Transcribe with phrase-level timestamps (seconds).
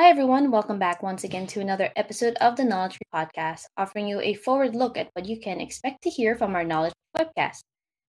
[0.00, 0.50] Hi, everyone.
[0.50, 4.74] Welcome back once again to another episode of the Knowledge Podcast, offering you a forward
[4.74, 7.60] look at what you can expect to hear from our Knowledge webcast.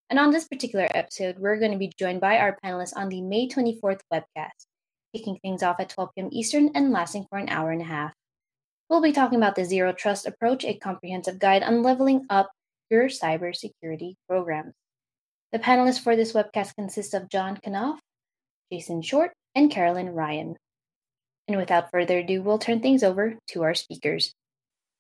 [0.10, 3.22] And on this particular episode, we're going to be joined by our panelists on the
[3.22, 4.68] May 24th webcast,
[5.14, 6.30] kicking things off at 12 p.m.
[6.32, 8.14] Eastern and lasting for an hour and a half.
[8.90, 12.52] We'll be talking about the Zero Trust Approach, a comprehensive guide on leveling up
[12.90, 14.76] your cybersecurity programs.
[15.52, 18.00] The panelists for this webcast consist of John Knopf,
[18.72, 20.56] Jason Short, and Carolyn Ryan.
[21.52, 24.34] And without further ado, we'll turn things over to our speakers.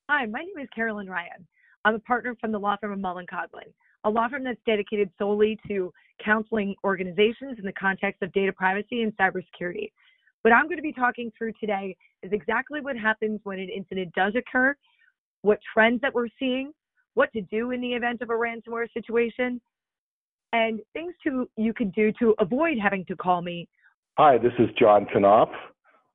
[0.09, 1.47] Hi, my name is Carolyn Ryan.
[1.85, 3.71] I'm a partner from the law firm of Mullen Coughlin,
[4.03, 9.01] a law firm that's dedicated solely to counseling organizations in the context of data privacy
[9.01, 9.93] and cybersecurity.
[10.41, 14.13] What I'm going to be talking through today is exactly what happens when an incident
[14.13, 14.75] does occur,
[15.43, 16.73] what trends that we're seeing,
[17.13, 19.61] what to do in the event of a ransomware situation,
[20.51, 23.69] and things to you can do to avoid having to call me.
[24.17, 25.47] Hi, this is John Knopf.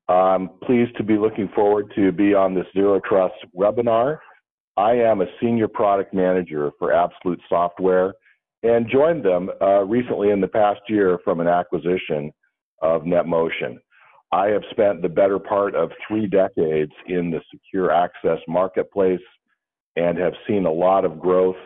[0.08, 4.18] I'm pleased to be looking forward to be on this Zero Trust webinar.
[4.76, 8.14] I am a senior product manager for Absolute Software
[8.62, 12.32] and joined them uh, recently in the past year from an acquisition
[12.82, 13.78] of NetMotion.
[14.32, 19.20] I have spent the better part of three decades in the secure access marketplace
[19.96, 21.56] and have seen a lot of growth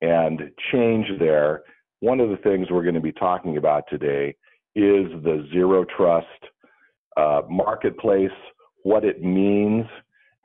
[0.00, 1.62] and change there.
[2.00, 4.36] One of the things we're going to be talking about today
[4.74, 6.28] is the zero trust
[7.16, 8.30] uh, marketplace,
[8.82, 9.86] what it means,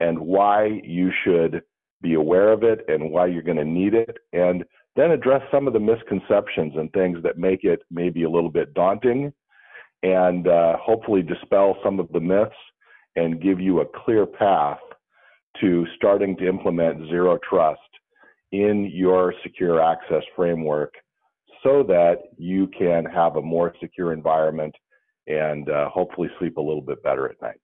[0.00, 1.62] and why you should
[2.02, 4.64] be aware of it and why you're going to need it, and
[4.96, 8.72] then address some of the misconceptions and things that make it maybe a little bit
[8.74, 9.32] daunting,
[10.02, 12.54] and uh, hopefully dispel some of the myths
[13.16, 14.78] and give you a clear path
[15.60, 17.80] to starting to implement zero trust
[18.52, 20.94] in your secure access framework
[21.62, 24.74] so that you can have a more secure environment
[25.26, 27.60] and uh, hopefully sleep a little bit better at night.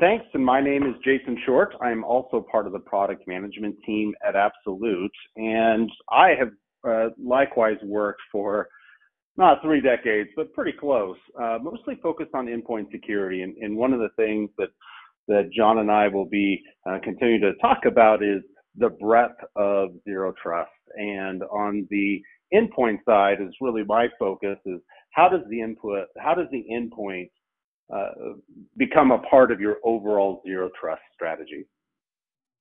[0.00, 0.26] Thanks.
[0.32, 1.74] And my name is Jason Short.
[1.80, 5.10] I'm also part of the product management team at Absolute.
[5.36, 6.50] And I have
[6.88, 8.68] uh, likewise worked for
[9.36, 13.42] not three decades, but pretty close, uh, mostly focused on endpoint security.
[13.42, 14.68] And, and, one of the things that,
[15.28, 18.42] that John and I will be uh, continuing to talk about is
[18.76, 20.70] the breadth of zero trust.
[20.96, 22.20] And on the
[22.54, 24.80] endpoint side is really my focus is
[25.10, 27.30] how does the input, how does the endpoint
[27.92, 28.34] uh,
[28.76, 31.66] become a part of your overall zero trust strategy?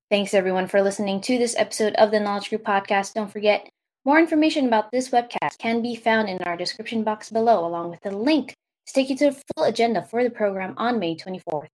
[0.10, 3.14] Thanks everyone for listening to this episode of the Knowledge Group podcast.
[3.14, 3.70] Don't forget,
[4.06, 8.06] more information about this webcast can be found in our description box below, along with
[8.06, 8.56] a link
[8.86, 11.68] to take you to the full agenda for the program on May 24th.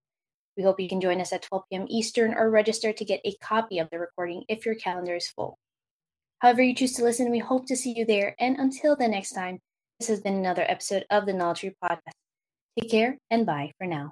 [0.57, 1.85] We hope you can join us at 12 p.m.
[1.89, 5.59] Eastern or register to get a copy of the recording if your calendar is full.
[6.39, 8.35] However, you choose to listen, we hope to see you there.
[8.39, 9.59] And until the next time,
[9.99, 12.13] this has been another episode of the Knowledge Tree Podcast.
[12.79, 14.11] Take care and bye for now.